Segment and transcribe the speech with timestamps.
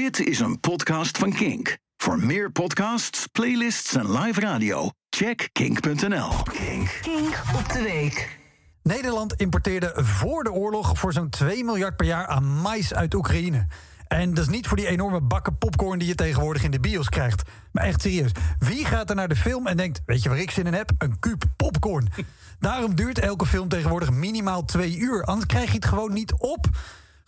[0.00, 1.78] Dit is een podcast van Kink.
[1.96, 6.28] Voor meer podcasts, playlists en live radio, check kink.nl.
[6.42, 6.98] Kink.
[7.02, 8.38] Kink op de week.
[8.82, 13.66] Nederland importeerde voor de oorlog voor zo'n 2 miljard per jaar aan mais uit Oekraïne.
[14.06, 17.08] En dat is niet voor die enorme bakken popcorn die je tegenwoordig in de bios
[17.08, 17.42] krijgt.
[17.72, 20.02] Maar echt serieus, wie gaat er naar de film en denkt...
[20.06, 20.90] weet je waar ik zin in heb?
[20.98, 22.08] Een kuub popcorn.
[22.58, 25.24] Daarom duurt elke film tegenwoordig minimaal twee uur.
[25.24, 26.66] Anders krijg je het gewoon niet op.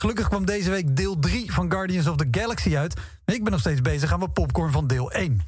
[0.02, 2.94] Gelukkig kwam deze week deel 3 van Guardians of the Galaxy uit.
[3.24, 5.40] En ik ben nog steeds bezig aan mijn popcorn van deel 1.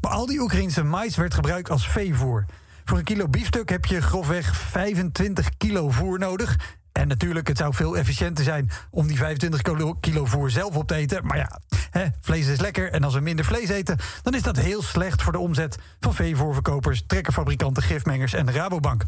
[0.00, 2.44] Maar al die Oekraïnse mais werd gebruikt als veevoer.
[2.84, 6.58] Voor een kilo biefstuk heb je grofweg 25 kilo voer nodig.
[6.92, 9.62] En natuurlijk, het zou veel efficiënter zijn om die 25
[10.00, 11.26] kilo voer zelf op te eten.
[11.26, 12.92] Maar ja, hè, vlees is lekker.
[12.92, 16.14] En als we minder vlees eten, dan is dat heel slecht voor de omzet van
[16.14, 19.04] veevoerverkopers, trekkerfabrikanten, gifmengers en de Rabobank.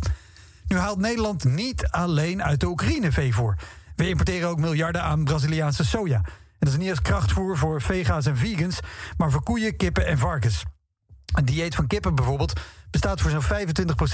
[0.68, 3.56] Nu haalt Nederland niet alleen uit de Oekraïne veevoer.
[3.96, 6.16] We importeren ook miljarden aan Braziliaanse soja.
[6.16, 8.80] En dat is niet als krachtvoer voor vega's en vegans,
[9.16, 10.64] maar voor koeien, kippen en varkens.
[11.34, 13.42] Een dieet van kippen bijvoorbeeld bestaat voor zo'n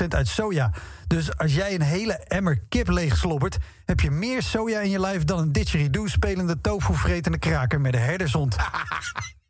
[0.05, 0.73] 25% uit soja.
[1.07, 3.57] Dus als jij een hele emmer kip leeg slobbert...
[3.85, 8.01] heb je meer soja in je lijf dan een didgeridoo spelende tofu-vretende kraker met een
[8.01, 8.57] herdershond.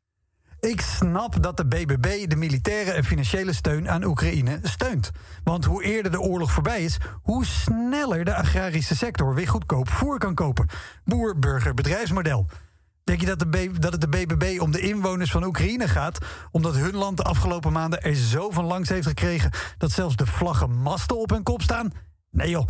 [0.69, 5.11] Ik snap dat de BBB de militaire en financiële steun aan Oekraïne steunt.
[5.45, 10.19] Want hoe eerder de oorlog voorbij is, hoe sneller de agrarische sector weer goedkoop voer
[10.19, 10.69] kan kopen.
[11.05, 12.47] Boer-burger-bedrijfsmodel.
[13.05, 16.19] Denk je dat, de dat het de BBB om de inwoners van Oekraïne gaat...
[16.51, 19.51] omdat hun land de afgelopen maanden er zo van langs heeft gekregen...
[19.79, 21.93] dat zelfs de vlaggenmasten op hun kop staan?
[22.31, 22.67] Nee joh.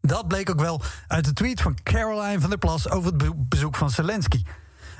[0.00, 2.90] Dat bleek ook wel uit de tweet van Caroline van der Plas...
[2.90, 4.42] over het bezoek van Zelensky.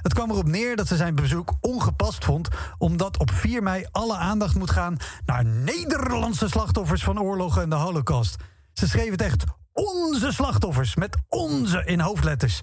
[0.03, 2.49] Het kwam erop neer dat ze zijn bezoek ongepast vond...
[2.79, 4.97] omdat op 4 mei alle aandacht moet gaan...
[5.27, 8.37] naar Nederlandse slachtoffers van oorlogen en de holocaust.
[8.73, 12.61] Ze schreef het echt onze slachtoffers, met onze in hoofdletters...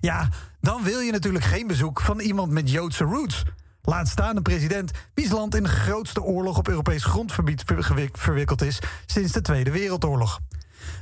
[0.00, 0.28] Ja,
[0.60, 3.42] dan wil je natuurlijk geen bezoek van iemand met Joodse roots.
[3.82, 7.64] Laat staan een president wie's land in de grootste oorlog op Europees grondgebied
[8.12, 10.40] verwikkeld is sinds de Tweede Wereldoorlog.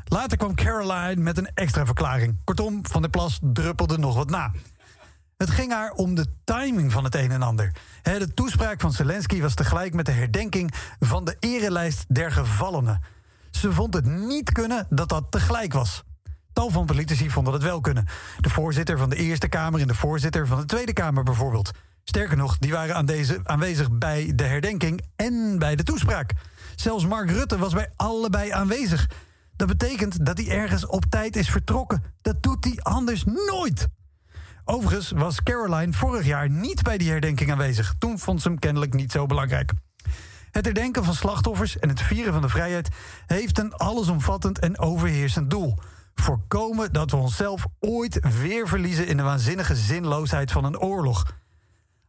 [0.05, 2.37] Later kwam Caroline met een extra verklaring.
[2.45, 4.53] Kortom, Van der Plas druppelde nog wat na.
[5.39, 7.75] Het ging haar om de timing van het een en ander.
[8.03, 13.01] De toespraak van Zelensky was tegelijk met de herdenking van de erelijst der gevallenen.
[13.51, 16.03] Ze vond het niet kunnen dat dat tegelijk was.
[16.53, 18.07] Tal van politici vonden dat wel kunnen.
[18.41, 21.71] De voorzitter van de Eerste Kamer en de voorzitter van de Tweede Kamer bijvoorbeeld.
[22.05, 26.33] Sterker nog, die waren aan deze, aanwezig bij de herdenking en bij de toespraak.
[26.77, 29.11] Zelfs Mark Rutte was bij allebei aanwezig.
[29.57, 32.03] Dat betekent dat hij ergens op tijd is vertrokken.
[32.23, 33.89] Dat doet hij anders nooit.
[34.71, 37.95] Overigens was Caroline vorig jaar niet bij die herdenking aanwezig.
[37.99, 39.73] Toen vond ze hem kennelijk niet zo belangrijk.
[40.51, 42.89] Het herdenken van slachtoffers en het vieren van de vrijheid
[43.27, 45.79] heeft een allesomvattend en overheersend doel
[46.15, 51.37] voorkomen dat we onszelf ooit weer verliezen in de waanzinnige zinloosheid van een oorlog.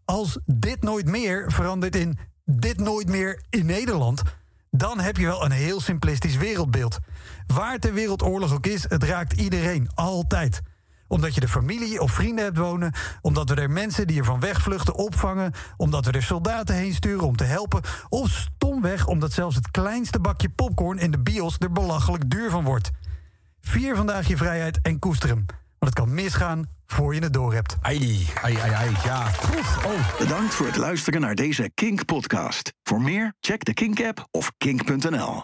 [0.06, 4.22] Als dit nooit meer verandert in dit nooit meer in Nederland,
[4.72, 6.98] dan heb je wel een heel simplistisch wereldbeeld.
[7.48, 10.62] Waar ter wereld oorlog ook is, het raakt iedereen, altijd
[11.10, 12.94] omdat je de familie of vrienden hebt wonen.
[13.22, 15.54] Omdat we er mensen die ervan wegvluchten opvangen.
[15.78, 17.82] Omdat we er soldaten heen sturen om te helpen.
[18.10, 22.64] Of stomweg omdat zelfs het kleinste bakje popcorn in de bios er belachelijk duur van
[22.64, 22.92] wordt.
[23.62, 25.46] Vier vandaag je vrijheid en koester hem.
[25.80, 27.78] Want het kan misgaan voor je het door hebt.
[27.82, 29.28] Ai, ai, ai, ai, ja.
[29.86, 30.20] oh.
[30.20, 32.74] Bedankt voor het luisteren naar deze Kink-podcast.
[32.84, 35.36] Voor meer, check de Kink-app of kink.nl.